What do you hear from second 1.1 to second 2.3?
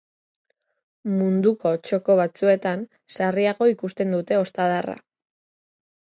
Munduko txoko